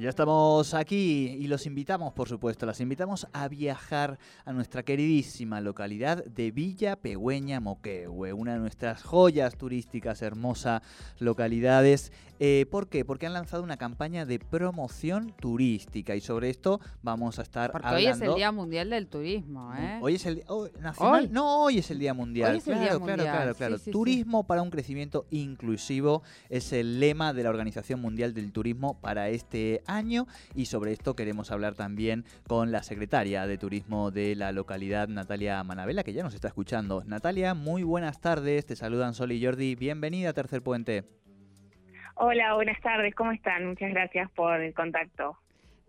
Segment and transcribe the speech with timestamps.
[0.00, 5.60] Ya estamos aquí y los invitamos, por supuesto, las invitamos a viajar a nuestra queridísima
[5.60, 10.82] localidad de Villa Pegüeña Moquehue, una de nuestras joyas turísticas, hermosas
[11.18, 12.12] localidades.
[12.38, 13.04] Eh, ¿Por qué?
[13.04, 17.88] Porque han lanzado una campaña de promoción turística y sobre esto vamos a estar Porque
[17.88, 18.08] hablando.
[18.08, 19.98] hoy es el Día Mundial del Turismo, ¿eh?
[20.00, 21.24] Hoy es el oh, nacional.
[21.24, 21.30] Hoy.
[21.32, 22.52] No, hoy es el Día Mundial.
[22.52, 23.78] Hoy es el claro, Día claro, Mundial, claro, claro.
[23.78, 23.90] sí, sí.
[23.90, 29.28] Turismo para un crecimiento inclusivo es el lema de la Organización Mundial del Turismo para
[29.30, 34.52] este año y sobre esto queremos hablar también con la secretaria de Turismo de la
[34.52, 37.02] localidad, Natalia Manabela, que ya nos está escuchando.
[37.06, 38.66] Natalia, muy buenas tardes.
[38.66, 39.74] Te saludan Sol y Jordi.
[39.74, 41.04] Bienvenida a Tercer Puente.
[42.14, 43.66] Hola, buenas tardes, ¿cómo están?
[43.66, 45.38] Muchas gracias por el contacto.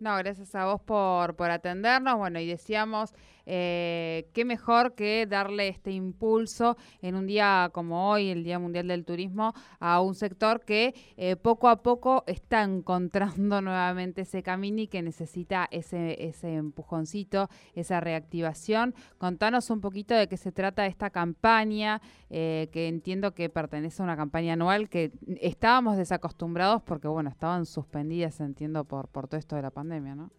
[0.00, 2.16] No, gracias a vos por, por atendernos.
[2.16, 3.14] Bueno, y decíamos,
[3.52, 8.86] eh, qué mejor que darle este impulso en un día como hoy, el Día Mundial
[8.86, 14.82] del Turismo, a un sector que eh, poco a poco está encontrando nuevamente ese camino
[14.82, 18.94] y que necesita ese, ese empujoncito, esa reactivación.
[19.18, 24.04] Contanos un poquito de qué se trata esta campaña, eh, que entiendo que pertenece a
[24.04, 29.56] una campaña anual que estábamos desacostumbrados porque, bueno, estaban suspendidas, entiendo, por, por todo esto
[29.56, 30.30] de la pandemia, ¿no?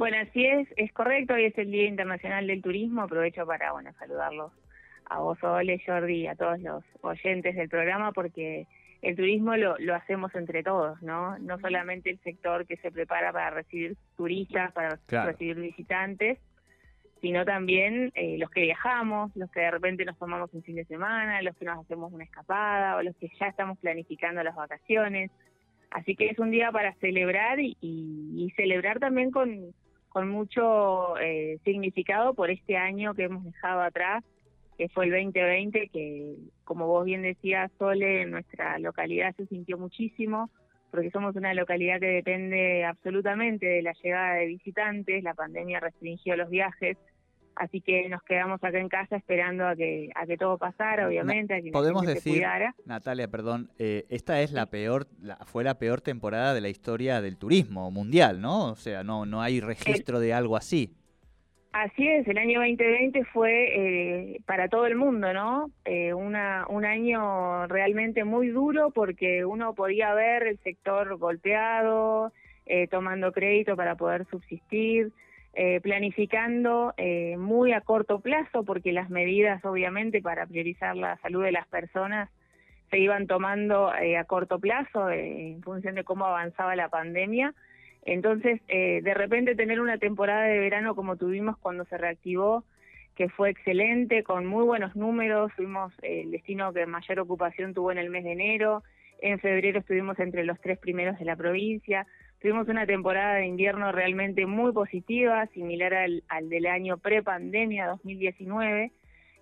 [0.00, 3.92] Bueno, así es, es correcto, hoy es el Día Internacional del Turismo, aprovecho para, bueno,
[3.98, 4.50] saludarlos
[5.10, 8.66] a vos, Ole, Jordi, a todos los oyentes del programa, porque
[9.02, 11.38] el turismo lo, lo hacemos entre todos, ¿no?
[11.40, 15.32] No solamente el sector que se prepara para recibir turistas, para Claro.
[15.32, 16.38] recibir visitantes,
[17.20, 20.86] sino también eh, los que viajamos, los que de repente nos tomamos un fin de
[20.86, 25.30] semana, los que nos hacemos una escapada o los que ya estamos planificando las vacaciones.
[25.90, 29.74] Así que es un día para celebrar y, y- y celebrar también con,
[30.10, 34.22] con mucho eh, significado por este año que hemos dejado atrás,
[34.76, 36.34] que fue el 2020, que
[36.64, 40.50] como vos bien decías, Sole, en nuestra localidad se sintió muchísimo,
[40.90, 46.36] porque somos una localidad que depende absolutamente de la llegada de visitantes, la pandemia restringió
[46.36, 46.96] los viajes,
[47.60, 51.54] así que nos quedamos acá en casa esperando a que, a que todo pasara, obviamente,
[51.54, 52.74] a que la podemos se decir- cuidara.
[52.86, 57.20] Natalia, perdón, eh, esta es la peor, la- fue la peor temporada de la historia
[57.20, 58.70] del turismo mundial, ¿no?
[58.72, 60.94] O sea, no, no hay registro de algo así.
[61.72, 63.52] Así es, el año 2020 fue
[64.34, 65.70] eh, para todo el mundo, ¿no?
[65.84, 72.32] Eh, una, un año realmente muy duro porque uno podía ver el sector golpeado,
[72.66, 75.12] eh, tomando crédito para poder subsistir,
[75.54, 81.42] eh, planificando eh, muy a corto plazo porque las medidas, obviamente, para priorizar la salud
[81.42, 82.30] de las personas
[82.90, 87.54] se iban tomando eh, a corto plazo eh, en función de cómo avanzaba la pandemia.
[88.02, 92.64] Entonces, eh, de repente tener una temporada de verano como tuvimos cuando se reactivó,
[93.14, 97.92] que fue excelente, con muy buenos números, fuimos eh, el destino que mayor ocupación tuvo
[97.92, 98.82] en el mes de enero,
[99.20, 102.06] en febrero estuvimos entre los tres primeros de la provincia,
[102.40, 108.92] tuvimos una temporada de invierno realmente muy positiva, similar al, al del año pre-pandemia 2019.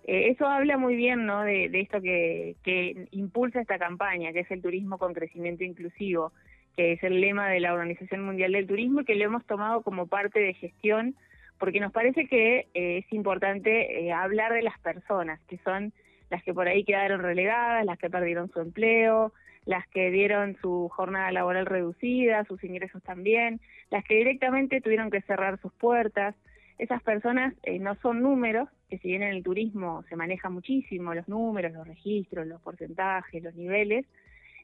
[0.05, 1.43] Eh, eso habla muy bien ¿no?
[1.43, 6.31] de, de esto que, que impulsa esta campaña, que es el turismo con crecimiento inclusivo
[6.79, 9.81] que es el lema de la Organización Mundial del Turismo y que lo hemos tomado
[9.81, 11.13] como parte de gestión
[11.57, 15.91] porque nos parece que eh, es importante eh, hablar de las personas, que son
[16.29, 19.33] las que por ahí quedaron relegadas, las que perdieron su empleo,
[19.65, 23.59] las que dieron su jornada laboral reducida, sus ingresos también,
[23.89, 26.35] las que directamente tuvieron que cerrar sus puertas.
[26.77, 31.13] Esas personas eh, no son números, que si bien en el turismo se maneja muchísimo
[31.13, 34.05] los números, los registros, los porcentajes, los niveles,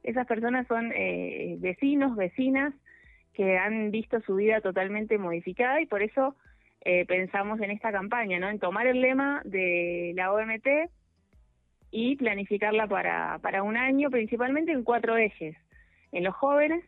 [0.03, 2.73] esas personas son eh, vecinos, vecinas
[3.33, 6.35] que han visto su vida totalmente modificada y por eso
[6.81, 8.49] eh, pensamos en esta campaña, ¿no?
[8.49, 10.67] En tomar el lema de la OMT
[11.97, 15.55] y planificarla para, para un año, principalmente en cuatro ejes,
[16.11, 16.83] en los jóvenes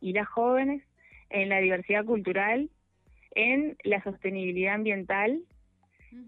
[0.00, 0.82] y las jóvenes,
[1.30, 2.68] en la diversidad cultural,
[3.36, 5.42] en la sostenibilidad ambiental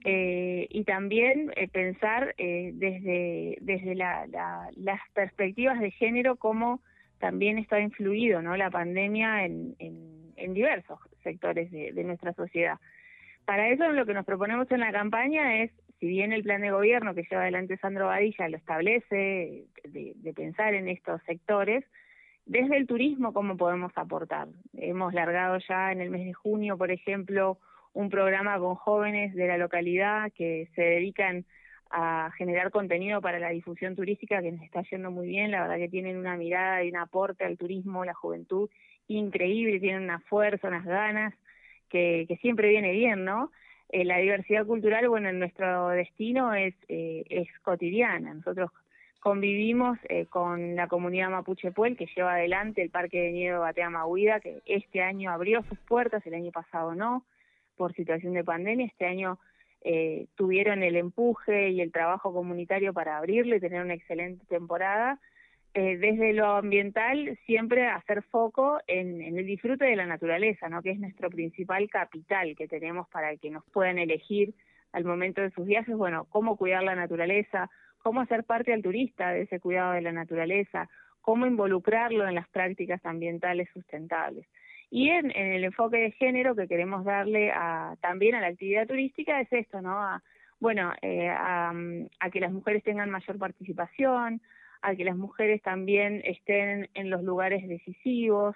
[0.05, 6.81] eh, y también eh, pensar eh, desde, desde la, la- las perspectivas de género cómo
[7.19, 8.57] también está influido ¿no?
[8.57, 12.79] la pandemia en, en, en diversos sectores de, de nuestra sociedad.
[13.45, 15.73] Para eso lo que nos proponemos en la campaña es,
[16.05, 20.75] si bien el plan de gobierno que lleva adelante Sandro Badilla lo establece, de, pensar
[20.75, 21.83] en estos sectores,
[22.45, 24.49] desde el turismo cómo podemos aportar.
[24.77, 27.57] Hemos largado ya en el mes de junio, por ejemplo,
[27.95, 31.47] un programa con jóvenes de la localidad que se dedican
[31.89, 35.79] a generar contenido para la difusión turística que nos está yendo muy bien, la verdad
[35.79, 38.69] que tienen una mirada y un aporte al turismo, la juventud
[39.09, 41.33] increíble, tienen una fuerza, unas ganas
[41.89, 43.51] que, que siempre viene bien, ¿no?
[43.95, 48.35] Eh, la diversidad cultural, bueno, en nuestro destino es, eh, es cotidiana.
[48.35, 48.73] Nosotros
[49.21, 53.91] convivimos eh, con la comunidad Mapuche Puel que lleva adelante el Parque de Nieve Batea
[53.91, 57.25] Mahuida, que este año abrió sus puertas, el año pasado no,
[57.77, 59.39] por situación de pandemia, este año
[59.83, 65.21] eh, tuvieron el empuje y el trabajo comunitario para abrirlo y tener una excelente temporada.
[65.77, 70.81] Eh, desde lo ambiental, siempre hacer foco en, el disfrute de la naturaleza, ¿no?
[70.83, 74.55] que es nuestro principal capital que tenemos para que nos puedan elegir
[74.93, 77.69] al momento de sus viajes, bueno, cómo cuidar la naturaleza,
[77.99, 80.89] cómo hacer parte al turista de ese cuidado de la naturaleza,
[81.21, 84.47] cómo involucrarlo en las prácticas ambientales sustentables.
[84.91, 89.41] Y en, el enfoque de género que queremos darle a, también a la actividad turística
[89.41, 90.01] es esto, ¿no?
[90.01, 90.23] A,
[90.61, 91.73] bueno, eh, a,
[92.33, 94.41] que las mujeres tengan mayor participación,
[94.85, 98.55] a que las mujeres también estén en los lugares decisivos,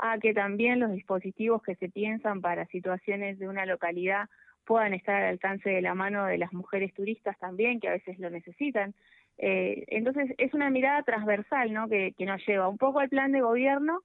[0.00, 4.28] a que también los dispositivos que se piensan para situaciones de una localidad
[4.64, 8.18] puedan estar al alcance de la mano de las mujeres turistas también, que a veces
[8.18, 8.92] lo necesitan.
[9.38, 11.88] Eh, entonces, es una mirada transversal ¿no?
[11.88, 14.00] que, nos lleva un poco al plan de gobierno,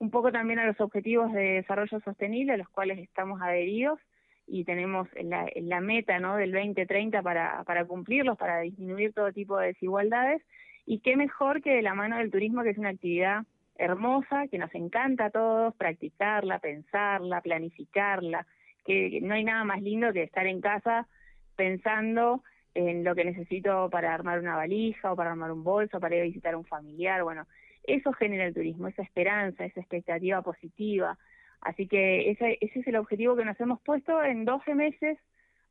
[0.00, 4.00] un poco también a los objetivos de desarrollo sostenible a los cuales estamos adheridos
[4.48, 6.36] y tenemos la, la meta ¿no?
[6.36, 10.42] del 2030 para, para cumplirlos, para disminuir todo tipo de desigualdades.
[10.86, 13.44] Y qué mejor que de la mano del turismo, que es una actividad
[13.76, 18.46] hermosa, que nos encanta a todos practicarla, pensarla, planificarla,
[18.84, 21.08] que no hay nada más lindo que estar en casa
[21.56, 22.42] pensando
[22.74, 26.22] en lo que necesito para armar una valija o para armar un bolso, para ir
[26.22, 27.46] a visitar a un familiar, bueno,
[27.84, 31.18] eso genera el turismo, esa esperanza, esa expectativa positiva.
[31.60, 35.18] Así que ese, ese es el objetivo que nos hemos puesto en 12 meses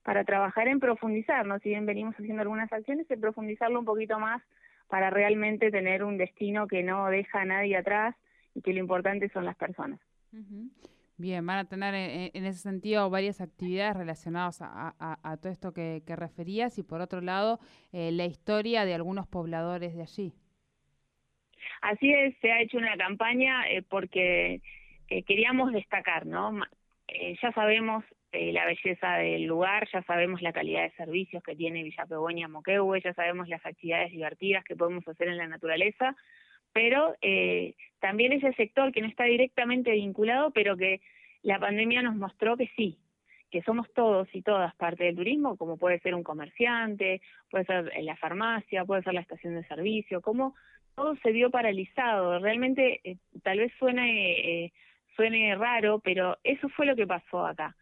[0.04, 1.60] para trabajar en profundizar, ¿no?
[1.60, 4.42] Si bien venimos haciendo algunas acciones, en profundizarlo un poquito más
[4.94, 8.16] para realmente tener un destino que no deja a nadie atrás
[8.54, 10.00] y que lo importante son las personas.
[11.18, 16.04] Bien, van a tener eh, en, ese sentido varias actividades relacionadas a, todo esto que,
[16.06, 17.58] referías y por otro lado
[17.92, 20.34] eh, la historia de algunos pobladores de allí.
[21.82, 24.62] Así es, se ha hecho una campaña eh, porque
[25.08, 26.54] queríamos destacar, ¿no?
[27.42, 32.06] ya sabemos la belleza del lugar, ya sabemos la calidad de servicios que tiene Villa
[32.06, 36.16] Pegoña Moquehue, ya sabemos las actividades divertidas que podemos hacer en la naturaleza,
[36.74, 41.02] pero eh, también ese sector que no está directamente vinculado, pero que
[41.44, 42.98] la pandemia nos mostró que sí,
[43.52, 47.22] que somos todos y todas parte del turismo, como puede ser un comerciante,
[47.52, 50.56] puede ser la farmacia, puede ser la estación de servicio, como
[50.96, 52.40] todo se vio paralizado.
[52.40, 54.74] Realmente eh, tal vez suene, eh,
[55.16, 57.76] suene raro, pero eso fue lo que pasó acá.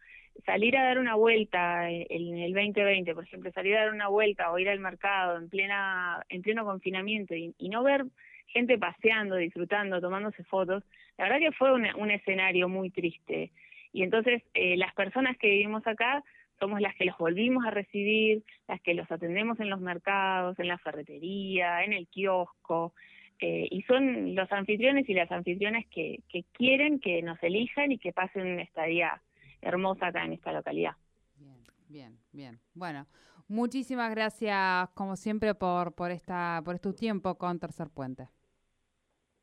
[0.44, 4.50] Salir a dar una vuelta en el 2020, por ejemplo, salir a dar una vuelta
[4.50, 8.04] o ir al mercado en plena en pleno confinamiento y no ver
[8.52, 10.84] gente paseando, disfrutando, tomándose fotos.
[11.18, 13.50] La verdad que fue un, escenario muy triste.
[13.92, 16.22] Y entonces eh, las personas que vivimos acá
[16.60, 20.68] somos las que los volvimos a recibir, las que los atendemos en los mercados, en
[20.68, 22.94] la ferretería, en el kiosco,
[23.40, 27.98] eh, y son los anfitriones y las anfitrionas que, que quieren que nos elijan y
[27.98, 29.20] que pasen una estadía
[29.62, 30.92] hermosa acá en esta localidad.
[31.36, 32.60] Bien, bien, bien.
[32.74, 33.06] Bueno,
[33.48, 38.28] muchísimas gracias como siempre por, por, esta, por este tiempo con Tercer Puente.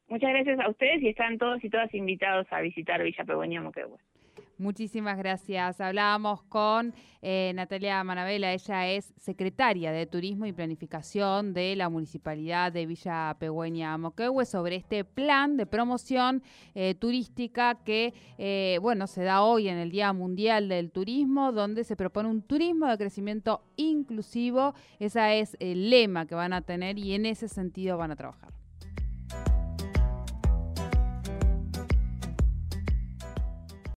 [0.08, 4.00] Muchas gracias a ustedes y están todos y todas invitados a visitar Villa Pegüeña Moquehue.
[4.60, 5.80] Muchísimas gracias.
[5.80, 12.74] Hablábamos con eh, Natalia Manabela, ella es secretaria de Turismo y Planificación de la Municipalidad
[12.74, 16.44] de Villa Pegüeña Moquehue sobre este plan de promoción
[16.76, 21.86] eh, turística que, eh, bueno, se da hoy en el Día Mundial del Turismo, donde
[21.86, 24.74] se propone un turismo de crecimiento inclusivo.
[25.00, 28.59] Ese es el lema que van a tener y en ese sentido van a trabajar.